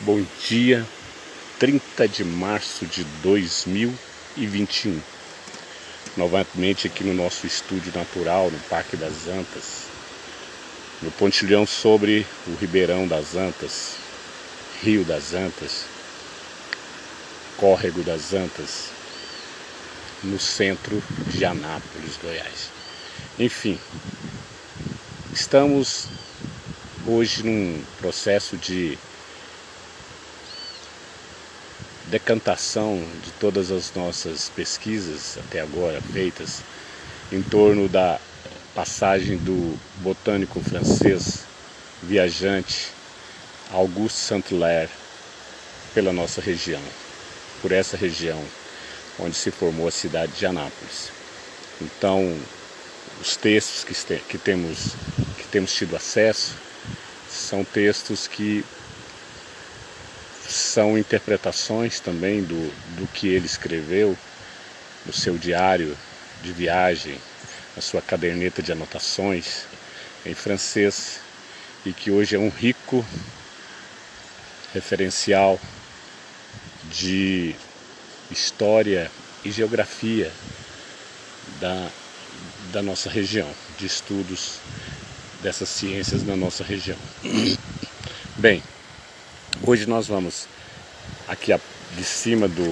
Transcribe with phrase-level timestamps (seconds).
[0.00, 0.86] Bom dia,
[1.58, 5.00] 30 de março de 2021.
[6.18, 9.84] Novamente aqui no nosso estúdio natural, no Parque das Antas,
[11.00, 13.94] no pontilhão sobre o Ribeirão das Antas,
[14.82, 15.86] Rio das Antas,
[17.56, 18.90] Córrego das Antas,
[20.22, 22.68] no centro de Anápolis, Goiás.
[23.38, 23.80] Enfim,
[25.32, 26.08] estamos
[27.06, 28.98] hoje num processo de
[32.06, 36.62] decantação de todas as nossas pesquisas até agora feitas
[37.32, 38.20] em torno da
[38.74, 41.44] passagem do botânico francês
[42.02, 42.88] viajante
[43.72, 44.90] Auguste Saint-Hilaire
[45.92, 46.82] pela nossa região,
[47.60, 48.42] por essa região
[49.18, 51.10] onde se formou a cidade de Anápolis.
[51.80, 52.38] Então,
[53.20, 54.94] os textos que, que, temos,
[55.38, 56.54] que temos tido acesso
[57.30, 58.64] são textos que
[60.48, 64.16] são interpretações também do, do que ele escreveu
[65.04, 65.96] no seu diário
[66.42, 67.18] de viagem,
[67.74, 69.66] na sua caderneta de anotações
[70.24, 71.20] em francês
[71.84, 73.04] e que hoje é um rico
[74.74, 75.60] referencial
[76.90, 77.54] de
[78.30, 79.10] história
[79.44, 80.32] e geografia
[81.60, 81.88] da,
[82.72, 84.58] da nossa região, de estudos
[85.42, 86.98] dessas ciências na nossa região.
[88.38, 88.62] Bem,
[89.62, 90.46] Hoje nós vamos
[91.26, 91.52] aqui
[91.96, 92.62] de cima do,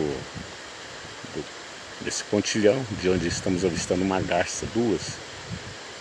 [1.32, 1.44] do,
[2.04, 5.14] desse pontilhão, de onde estamos avistando uma garça, duas,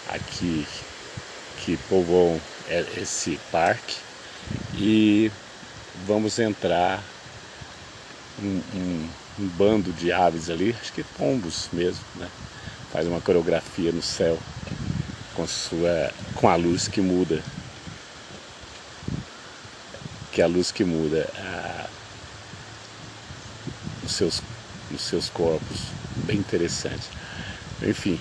[0.10, 0.68] aqui
[1.64, 2.40] que povoam
[2.98, 3.96] esse parque
[4.76, 5.32] e
[6.06, 7.02] vamos entrar
[8.42, 12.28] um, um, um bando de aves ali, acho que pombos mesmo, né?
[12.92, 14.38] Faz uma coreografia no céu
[15.34, 17.42] com, sua, com a luz que muda
[20.34, 21.88] que é a luz que muda a,
[24.04, 24.42] os, seus,
[24.92, 25.86] os seus corpos.
[26.26, 27.08] Bem interessante.
[27.84, 28.20] Enfim,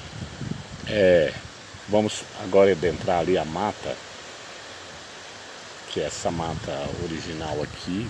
[0.86, 1.32] é,
[1.88, 3.96] vamos agora adentrar ali a mata,
[5.88, 6.72] que é essa mata
[7.02, 8.06] original aqui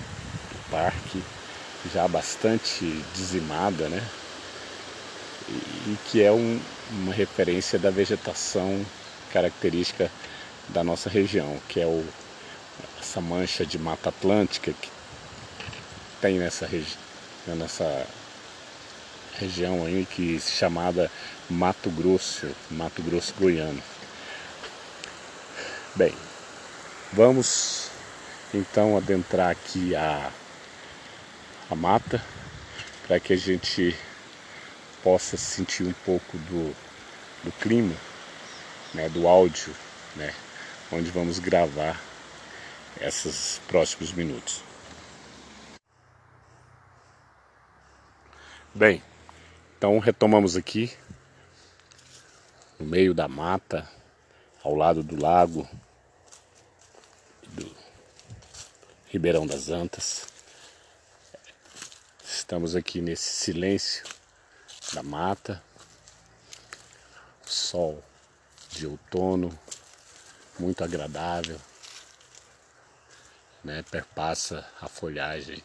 [0.51, 1.23] do parque,
[1.93, 4.03] já bastante dizimada, né?
[5.49, 6.61] E, e que é um,
[6.91, 8.85] uma referência da vegetação
[9.33, 10.11] característica
[10.69, 12.05] da nossa região, que é o
[13.03, 14.89] essa mancha de mata atlântica que
[16.21, 16.97] tem nessa, regi
[17.49, 18.07] nessa
[19.39, 21.11] região aí que é chamada
[21.51, 23.83] Mato Grosso, Mato Grosso Goiano.
[25.97, 26.15] Bem,
[27.13, 27.89] vamos
[28.55, 30.31] então adentrar aqui a,
[31.69, 32.25] a mata
[33.09, 33.97] para que a gente
[35.03, 36.75] possa sentir um pouco do,
[37.43, 37.97] do clima,
[38.95, 39.75] né, do áudio,
[40.15, 40.33] né,
[40.93, 42.01] onde vamos gravar
[43.01, 44.63] esses próximos minutos.
[48.75, 49.03] Bem,
[49.77, 50.97] então retomamos aqui
[52.79, 53.89] no meio da mata,
[54.63, 55.69] ao lado do lago
[57.49, 57.71] do
[59.09, 60.27] Ribeirão das Antas.
[62.25, 64.05] Estamos aqui nesse silêncio
[64.95, 65.63] da mata,
[67.45, 68.03] sol
[68.71, 69.57] de outono,
[70.59, 71.61] muito agradável
[73.65, 75.63] né, perpassa a folhagem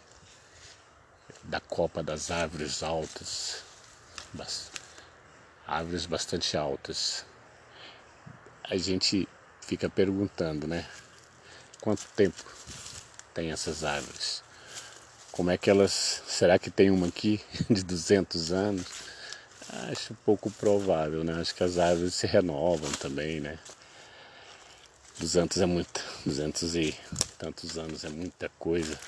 [1.43, 3.63] da copa das árvores altas,
[5.65, 7.25] árvores bastante altas.
[8.63, 9.27] A gente
[9.61, 10.85] fica perguntando, né?
[11.81, 12.43] Quanto tempo
[13.33, 14.43] tem essas árvores?
[15.31, 16.23] Como é que elas.
[16.27, 18.85] Será que tem uma aqui de 200 anos?
[19.91, 21.39] Acho pouco provável, né?
[21.39, 23.59] Acho que as árvores se renovam também, né?
[25.19, 26.95] 200 é muito, 200 e
[27.39, 28.99] tantos anos é muita coisa,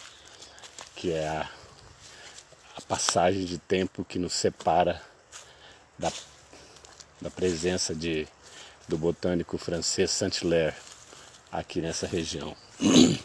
[0.96, 1.48] que é a,
[2.76, 5.00] a passagem de tempo que nos separa
[6.00, 6.12] da,
[7.22, 8.28] da presença de,
[8.88, 10.76] do botânico francês Saint-Hilaire
[11.52, 12.58] aqui nessa região.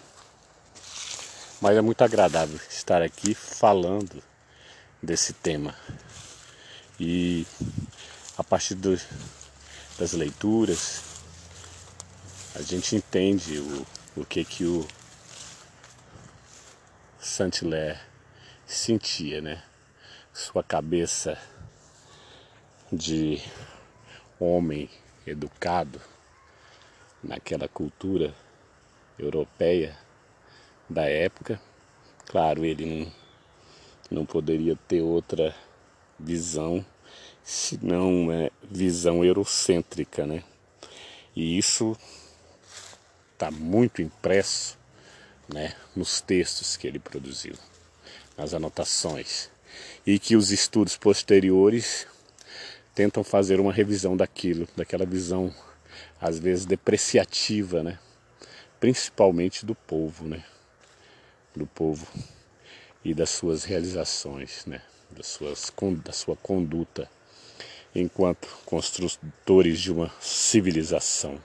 [1.62, 4.22] Mas é muito agradável estar aqui falando
[5.02, 5.74] desse tema.
[7.00, 7.46] E
[8.36, 9.00] a partir do,
[9.98, 11.13] das leituras,
[12.54, 13.86] a gente entende o,
[14.20, 14.86] o que que o
[17.18, 17.98] Saint-Hilaire
[18.64, 19.62] sentia, né?
[20.32, 21.36] Sua cabeça
[22.92, 23.42] de
[24.38, 24.88] homem
[25.26, 26.00] educado
[27.22, 28.32] naquela cultura
[29.18, 29.98] europeia
[30.88, 31.60] da época.
[32.26, 33.12] Claro, ele não,
[34.18, 35.54] não poderia ter outra
[36.18, 36.86] visão
[37.42, 40.44] senão é, visão eurocêntrica, né?
[41.34, 41.96] E isso
[43.34, 44.78] está muito impresso
[45.52, 47.54] né, nos textos que ele produziu,
[48.36, 49.50] nas anotações,
[50.06, 52.06] e que os estudos posteriores
[52.94, 55.54] tentam fazer uma revisão daquilo, daquela visão
[56.20, 57.98] às vezes depreciativa, né,
[58.80, 60.44] principalmente do povo, né,
[61.54, 62.06] do povo
[63.04, 64.80] e das suas realizações, né,
[65.10, 65.72] das suas,
[66.04, 67.10] da sua conduta
[67.94, 71.40] enquanto construtores de uma civilização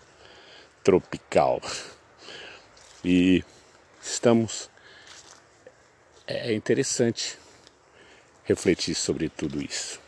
[0.84, 1.62] tropical.
[3.04, 3.44] E
[4.02, 4.70] estamos.
[6.28, 7.38] É interessante
[8.44, 10.00] refletir sobre tudo isso.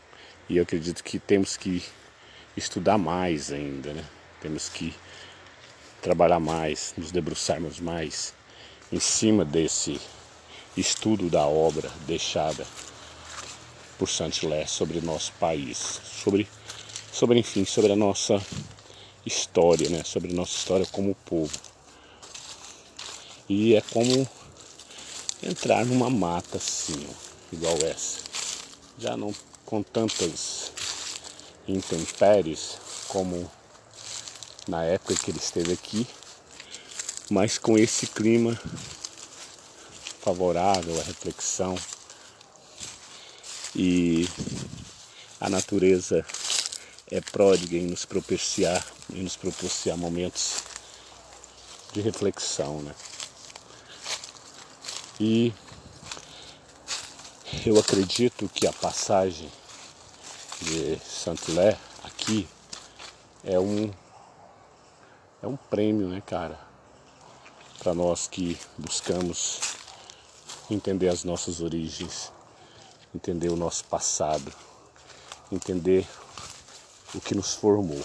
[0.49, 1.83] E eu acredito que temos que
[2.55, 4.03] estudar mais ainda, né?
[4.41, 4.93] Temos que
[6.01, 8.33] trabalhar mais, nos debruçarmos mais
[8.91, 10.01] em cima desse
[10.75, 12.65] estudo da obra deixada
[13.97, 16.47] por Saint-Hilaire sobre nosso país, sobre,
[17.11, 18.41] sobre enfim, sobre a nossa
[19.25, 20.03] história, né?
[20.03, 21.57] sobre nossa história como povo.
[23.47, 24.27] E é como
[25.43, 28.19] entrar numa mata assim, ó, igual essa.
[28.97, 29.33] Já não
[29.65, 30.71] com tantas
[31.67, 32.77] intempéries
[33.07, 33.49] como
[34.67, 36.07] na época que ele esteve aqui,
[37.29, 38.59] mas com esse clima
[40.21, 41.75] favorável à reflexão
[43.75, 44.27] e
[45.39, 46.25] a natureza
[47.11, 50.63] é pródiga em nos propiciar, em nos propiciar momentos
[51.91, 52.95] de reflexão, né?
[55.19, 55.53] E
[57.65, 59.51] eu acredito que a passagem
[60.61, 62.47] de Saint-Hilaire aqui
[63.43, 63.91] é um
[65.43, 66.57] é um prêmio, né, cara?
[67.79, 69.59] Para nós que buscamos
[70.69, 72.31] entender as nossas origens,
[73.13, 74.53] entender o nosso passado,
[75.51, 76.07] entender
[77.13, 78.03] o que nos formou.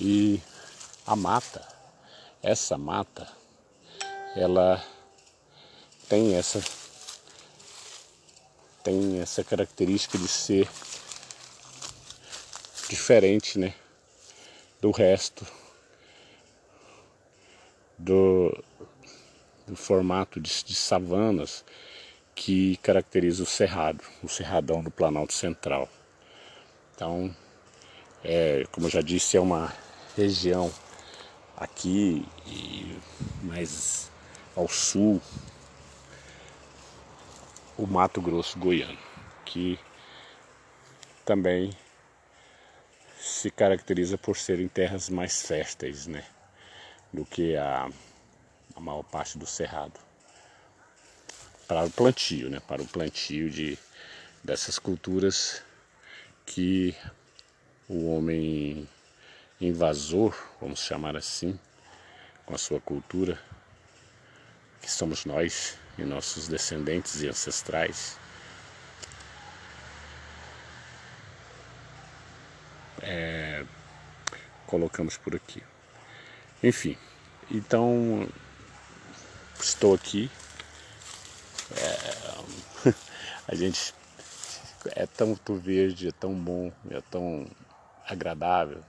[0.00, 0.40] E
[1.06, 1.66] a mata,
[2.42, 3.30] essa mata,
[4.36, 4.84] ela
[6.08, 6.62] tem essa
[8.82, 10.68] tem essa característica de ser
[12.90, 13.74] diferente, né,
[14.78, 15.46] do resto
[17.98, 18.52] do,
[19.66, 21.64] do formato de, de savanas
[22.34, 25.88] que caracteriza o cerrado, o cerradão do Planalto Central.
[26.94, 27.34] Então,
[28.22, 29.72] é, como eu já disse, é uma
[30.16, 30.72] região
[31.56, 32.98] aqui e
[33.42, 34.10] mais
[34.56, 35.20] ao sul
[37.76, 38.98] o Mato Grosso goiano,
[39.44, 39.78] que
[41.24, 41.70] também
[43.18, 46.24] se caracteriza por serem terras mais férteis, né,
[47.12, 47.88] do que a,
[48.76, 50.03] a maior parte do cerrado
[51.74, 52.60] para o plantio, né?
[52.60, 53.76] para o plantio de,
[54.44, 55.60] dessas culturas
[56.46, 56.94] que
[57.88, 58.88] o homem
[59.60, 61.58] invasor, vamos chamar assim,
[62.46, 63.36] com a sua cultura,
[64.80, 68.20] que somos nós e nossos descendentes e ancestrais,
[73.02, 73.64] é,
[74.64, 75.60] colocamos por aqui.
[76.62, 76.96] Enfim,
[77.50, 78.28] então
[79.58, 80.30] estou aqui
[81.72, 82.90] é,
[83.48, 83.94] a gente
[84.94, 87.46] é tão verde, é tão bom, é tão
[88.06, 88.82] agradável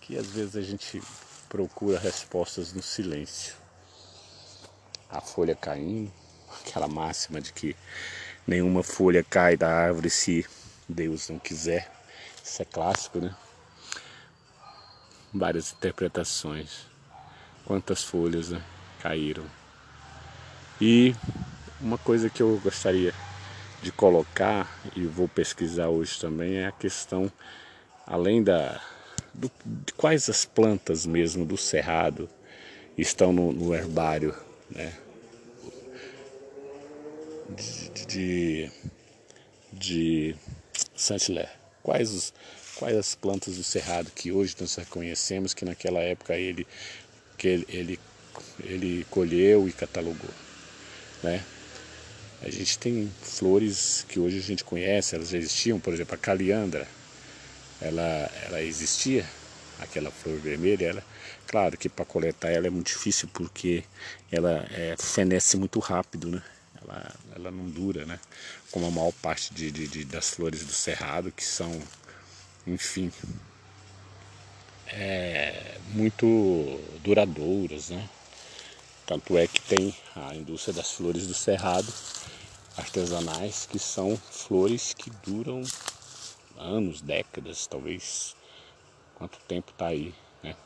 [0.00, 1.02] que às vezes a gente
[1.48, 3.54] procura respostas no silêncio.
[5.10, 6.12] A folha caindo,
[6.60, 7.76] aquela máxima de que
[8.46, 10.46] nenhuma folha cai da árvore se
[10.88, 11.90] Deus não quiser.
[12.42, 13.34] Isso é clássico, né?
[15.32, 16.86] Várias interpretações.
[17.64, 18.62] Quantas folhas né,
[19.00, 19.44] caíram.
[20.80, 21.14] E
[21.80, 23.12] uma coisa que eu gostaria
[23.82, 27.30] de colocar e vou pesquisar hoje também é a questão,
[28.06, 28.80] além da
[29.34, 32.28] do, de quais as plantas mesmo do cerrado
[32.96, 34.34] estão no, no herbário,
[34.70, 34.92] né?
[37.48, 38.70] De, de,
[39.72, 40.36] de
[40.96, 41.50] Saint-Hilaire.
[41.82, 42.34] Quais, os,
[42.76, 46.66] quais as plantas do cerrado que hoje nós reconhecemos que naquela época ele,
[47.38, 48.00] que ele, ele,
[48.64, 50.30] ele colheu e catalogou,
[51.22, 51.44] né?
[52.42, 56.18] A gente tem flores que hoje a gente conhece, elas já existiam, por exemplo, a
[56.18, 56.86] caliandra,
[57.80, 59.26] ela, ela existia,
[59.80, 61.04] aquela flor vermelha, ela,
[61.46, 63.84] claro que para coletar ela é muito difícil porque
[64.30, 66.42] ela é, fenece muito rápido, né?
[66.82, 68.18] Ela, ela não dura, né?
[68.70, 71.80] Como a maior parte de, de, de das flores do cerrado, que são,
[72.66, 73.10] enfim,
[74.88, 78.08] é, muito duradouras, né?
[79.06, 81.86] Tanto é que tem a indústria das flores do cerrado
[82.76, 85.62] artesanais que são flores que duram
[86.58, 88.34] anos, décadas, talvez
[89.14, 90.56] quanto tempo está aí, né?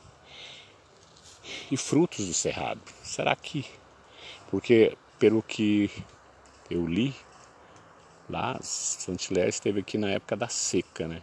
[1.69, 2.81] e frutos do cerrado.
[3.03, 3.65] Será que?
[4.49, 5.89] Porque pelo que
[6.69, 7.15] eu li,
[8.29, 11.21] lá Santilher esteve aqui na época da seca, né?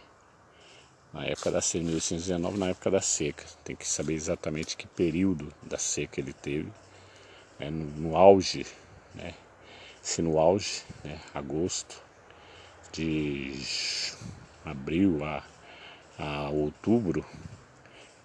[1.13, 3.45] Na época da seca, 1819, na época da seca.
[3.63, 6.71] Tem que saber exatamente que período da seca ele teve.
[7.59, 7.69] Né?
[7.69, 8.65] No, no auge,
[9.13, 9.33] né?
[10.01, 11.19] Se no auge, né?
[11.33, 12.01] agosto,
[12.91, 13.53] de
[14.65, 15.43] abril a,
[16.17, 17.25] a outubro,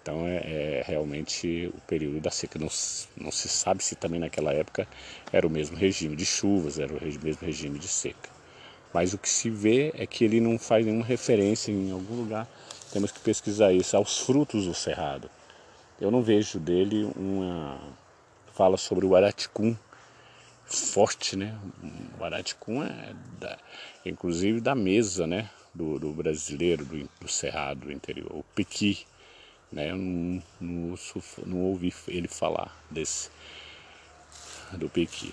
[0.05, 2.59] então é, é, realmente o período da seca.
[2.59, 2.69] Não,
[3.17, 4.87] não, se sabe se também naquela época
[5.33, 8.29] era o mesmo regime de chuvas, era o mesmo regime de seca.
[8.93, 12.47] Mas o que se vê é que ele não faz nenhuma referência em algum lugar.
[12.93, 15.27] Temos que pesquisar isso, aos frutos do cerrado.
[15.99, 17.79] Eu não vejo dele uma
[18.55, 19.75] fala sobre o araticum
[20.65, 21.57] forte, né?
[22.19, 23.57] O araticum é da,
[24.05, 25.49] inclusive da mesa, né?
[25.73, 29.05] Do, do brasileiro, do, do cerrado do interior, o piqui
[29.71, 29.91] né?
[29.91, 30.95] Eu não, não,
[31.45, 33.29] não ouvi ele falar desse
[34.73, 35.31] do pequi,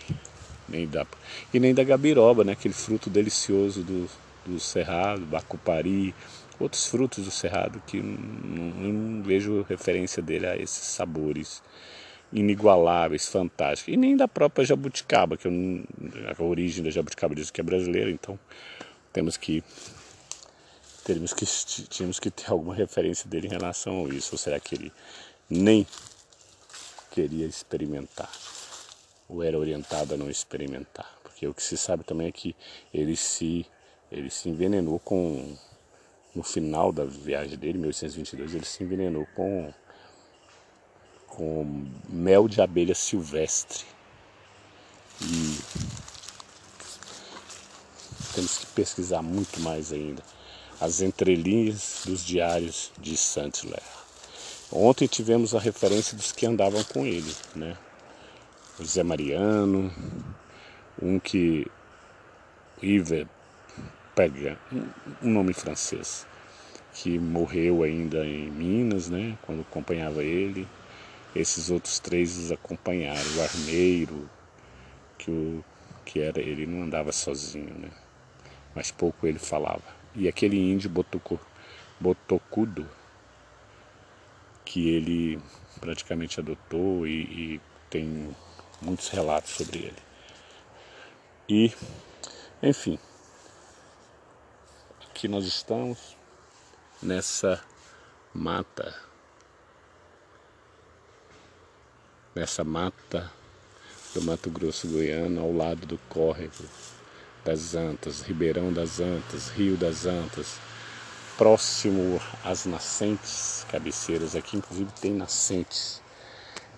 [0.69, 1.07] nem da
[1.55, 2.52] e nem da gabiroba, né?
[2.52, 4.09] Aquele fruto delicioso do,
[4.45, 6.14] do cerrado, bacupari,
[6.59, 11.62] outros frutos do cerrado que não, eu não vejo referência dele a esses sabores
[12.33, 13.93] inigualáveis, fantásticos.
[13.93, 15.53] E nem da própria jabuticaba, que eu,
[16.39, 18.39] a origem da jabuticaba diz que é brasileira, então
[19.12, 19.62] temos que
[21.05, 21.45] teríamos que,
[21.89, 24.31] tínhamos que ter alguma referência dele em relação a isso.
[24.33, 24.93] Ou será que ele
[25.49, 25.87] nem
[27.11, 28.31] queria experimentar?
[29.29, 31.19] Ou era orientado a não experimentar?
[31.23, 32.55] Porque o que se sabe também é que
[32.93, 33.67] ele se,
[34.11, 35.57] ele se envenenou com.
[36.35, 39.71] No final da viagem dele, 1822, ele se envenenou com,
[41.37, 43.85] com mel de abelha silvestre.
[45.21, 45.59] E
[48.35, 50.23] temos que pesquisar muito mais ainda
[50.81, 53.83] as entrelinhas dos diários de Saint-Hilaire.
[54.71, 57.77] Ontem tivemos a referência dos que andavam com ele, né?
[58.79, 59.93] O Zé Mariano,
[61.01, 61.67] um que
[62.83, 63.27] Iver
[64.15, 64.59] pega
[65.23, 66.27] um nome francês,
[66.95, 69.39] que morreu ainda em Minas, né?
[69.43, 70.67] Quando acompanhava ele.
[71.35, 74.29] Esses outros três os acompanharam, o armeiro,
[75.19, 75.65] que, o,
[76.05, 77.91] que era, ele não andava sozinho, né?
[78.75, 79.83] Mas pouco ele falava.
[80.15, 81.41] E aquele índio botoco,
[81.99, 82.89] botocudo
[84.65, 85.41] que ele
[85.81, 88.35] praticamente adotou e, e tem
[88.81, 90.03] muitos relatos sobre ele.
[91.49, 91.73] E,
[92.62, 92.99] enfim,
[95.11, 96.17] aqui nós estamos
[97.03, 97.62] nessa
[98.33, 98.95] mata,
[102.35, 103.31] nessa mata
[104.15, 106.65] do Mato Grosso Goiano, ao lado do córrego
[107.45, 110.59] das Antas, Ribeirão das Antas, Rio das Antas,
[111.37, 114.35] próximo às nascentes cabeceiras.
[114.37, 116.01] Aqui, inclusive, tem nascentes.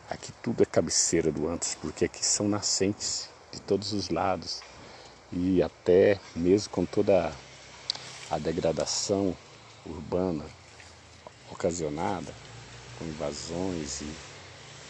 [0.08, 4.60] Aqui tudo é cabeceira do Antas, porque aqui são nascentes de todos os lados.
[5.32, 7.32] E até mesmo com toda
[8.30, 9.36] a degradação
[9.84, 10.44] urbana
[11.50, 12.32] ocasionada,
[12.98, 14.33] com invasões e,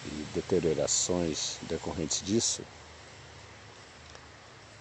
[0.06, 2.62] e deteriorações decorrentes disso,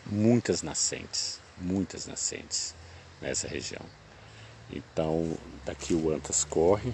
[0.06, 2.76] muitas nascentes, muitas nascentes
[3.22, 3.86] nessa região.
[4.70, 6.94] Então, daqui o Antas corre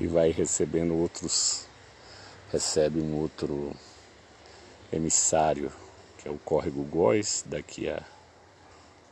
[0.00, 1.66] e vai recebendo outros,
[2.50, 3.74] recebe um outro
[4.92, 5.72] emissário,
[6.18, 8.02] que é o córrego Góis, daqui a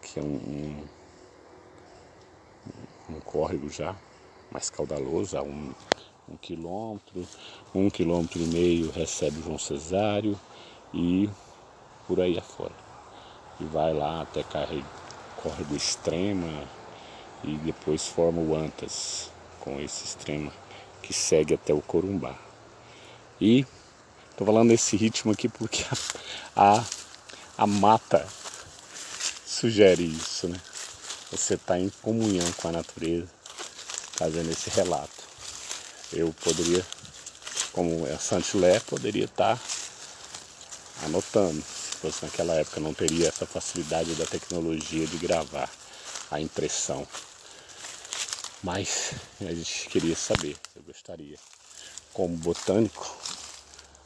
[0.00, 0.86] que é um,
[3.08, 3.96] um, um córrego já
[4.50, 5.74] mais caudaloso, a um,
[6.28, 7.26] um quilômetro,
[7.74, 10.38] um quilômetro e meio recebe João Cesário
[10.92, 11.28] e
[12.06, 12.84] por aí afora
[13.60, 14.44] e vai lá até
[15.36, 16.64] Córrego Extrema
[17.42, 20.52] e depois forma o Antas com esse extrema
[21.02, 22.34] que segue até o Corumbá.
[23.40, 23.66] E
[24.30, 25.84] estou falando desse ritmo aqui porque
[26.56, 26.84] a, a,
[27.58, 28.26] a mata
[29.46, 30.60] sugere isso, né?
[31.30, 33.28] Você está em comunhão com a natureza,
[34.12, 35.23] fazendo esse relato.
[36.16, 36.86] Eu poderia,
[37.72, 41.60] como é Santilé, poderia estar tá anotando.
[41.60, 45.68] Fosse naquela época, não teria essa facilidade da tecnologia de gravar
[46.30, 47.04] a impressão.
[48.62, 51.36] Mas a gente queria saber, eu gostaria,
[52.12, 53.16] como botânico,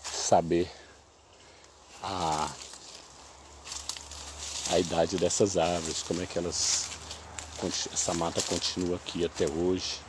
[0.02, 0.70] saber
[2.02, 2.50] a,
[4.70, 6.86] a idade dessas árvores, como é que elas
[7.92, 10.00] essa mata continua aqui até hoje,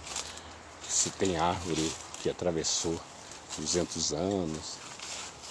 [0.90, 1.92] se tem árvore
[2.22, 3.00] que atravessou
[3.58, 4.78] 200 anos,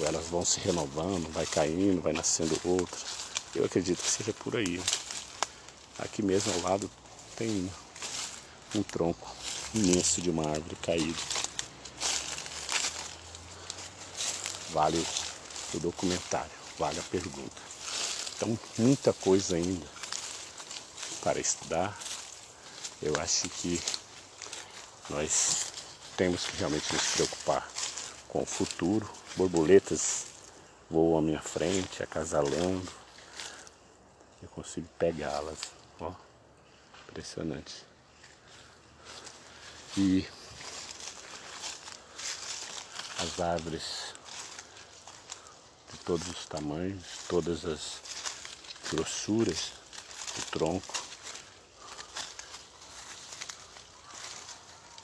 [0.01, 3.05] elas vão se renovando, vai caindo, vai nascendo outras.
[3.55, 4.81] Eu acredito que seja por aí.
[5.99, 6.91] Aqui mesmo ao lado
[7.37, 7.71] tem
[8.75, 9.35] um tronco
[9.75, 11.39] imenso de uma árvore caída.
[14.71, 15.05] vale
[15.75, 17.63] o documentário, vale a pergunta.
[18.37, 19.87] Então, muita coisa ainda
[21.23, 21.99] para estudar.
[23.03, 23.81] Eu acho que
[25.11, 25.73] nós
[26.17, 27.69] temos que realmente nos preocupar
[28.29, 29.09] com o futuro.
[29.37, 30.27] Borboletas
[30.91, 32.91] voam à minha frente, acasalando.
[34.43, 35.59] Eu consigo pegá-las.
[36.01, 36.13] Ó,
[37.09, 37.85] impressionante.
[39.97, 40.27] E
[43.19, 44.15] as árvores
[45.91, 48.01] de todos os tamanhos, todas as
[48.93, 49.73] grossuras
[50.37, 51.08] do tronco.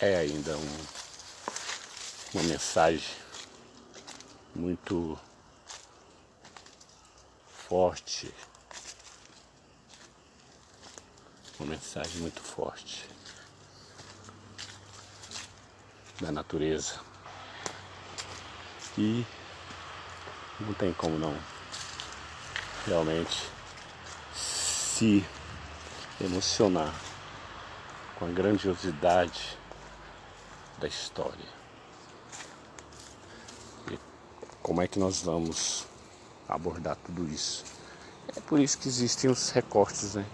[0.00, 0.78] É ainda um,
[2.34, 3.14] uma mensagem
[4.54, 5.16] muito
[7.68, 8.34] forte,
[11.60, 13.08] uma mensagem muito forte
[16.20, 17.00] da natureza.
[18.98, 19.24] E
[20.58, 21.36] não tem como não
[22.84, 23.48] realmente
[24.34, 25.24] se
[26.20, 26.92] emocionar
[28.16, 29.56] com a grandiosidade
[30.78, 31.47] da história.
[33.90, 33.99] E
[34.62, 35.87] como é que nós vamos
[36.49, 37.64] abordar tudo isso?
[38.37, 40.26] É por isso que existem os recortes, né?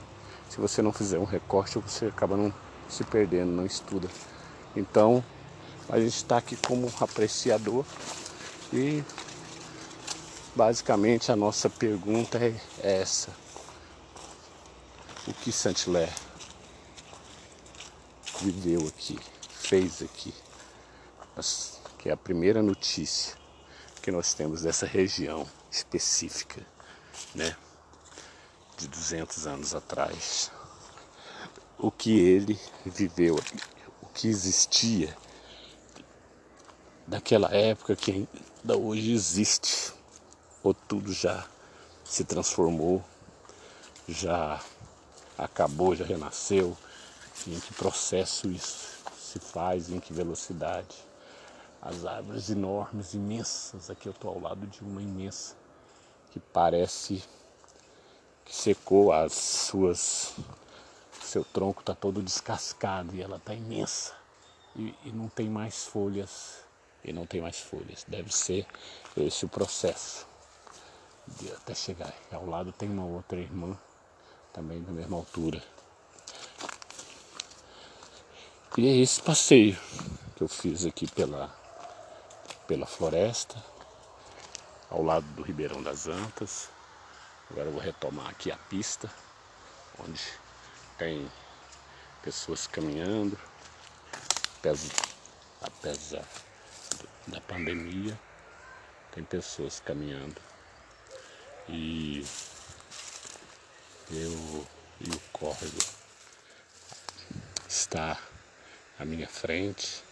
[0.49, 2.53] Se você não fizer um recorte, você acaba não
[2.89, 4.09] se perdendo, não estuda.
[4.75, 5.25] Então,
[5.89, 7.85] a gente está aqui como apreciador
[8.73, 9.05] e
[10.55, 13.31] basicamente a nossa pergunta é essa.
[15.27, 16.13] O que Saint-Hilaire
[18.41, 19.19] viveu aqui,
[19.71, 20.35] fez aqui,
[21.97, 23.37] que é a primeira notícia
[24.03, 26.61] que nós temos dessa região específica,
[27.37, 27.57] né,
[28.77, 30.51] de 200 anos atrás.
[31.79, 33.39] O que ele viveu,
[34.03, 35.17] o que existia
[37.07, 39.93] daquela época que ainda hoje existe,
[40.65, 41.47] ou tudo já
[42.05, 43.05] se transformou,
[44.09, 44.61] já
[45.39, 46.77] acabou, já renasceu,
[47.47, 49.00] em que processo isso
[49.31, 50.97] se faz, em que velocidade.
[51.81, 55.55] As árvores enormes, imensas, aqui eu estou ao lado de uma imensa,
[56.31, 57.23] que parece
[58.45, 60.35] que secou as suas.
[61.23, 64.13] Seu tronco está todo descascado e ela está imensa.
[64.77, 66.65] E, e não tem mais folhas
[67.05, 68.05] e não tem mais folhas.
[68.07, 68.67] Deve ser
[69.17, 70.27] esse o processo
[71.27, 72.13] de até chegar.
[72.33, 73.77] Ao lado tem uma outra irmã,
[74.53, 75.63] também da mesma altura.
[78.81, 79.79] E é esse passeio
[80.35, 81.55] que eu fiz aqui pela,
[82.67, 83.63] pela floresta,
[84.89, 86.71] ao lado do Ribeirão das Antas.
[87.51, 89.13] Agora eu vou retomar aqui a pista,
[90.03, 90.23] onde
[90.97, 91.31] tem
[92.23, 93.39] pessoas caminhando,
[95.61, 96.27] apesar
[97.27, 98.19] da pandemia,
[99.13, 100.41] tem pessoas caminhando.
[101.69, 102.25] E
[104.11, 104.67] eu
[105.03, 105.81] e o córrego
[107.69, 108.19] está
[109.01, 110.03] à minha frente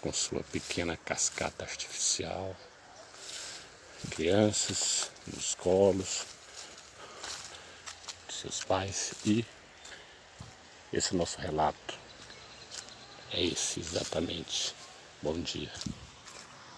[0.00, 2.56] com sua pequena cascata artificial,
[4.10, 6.24] crianças nos colos
[8.26, 9.44] de seus pais e
[10.90, 11.98] esse nosso relato
[13.30, 14.74] é esse exatamente.
[15.22, 15.70] Bom dia.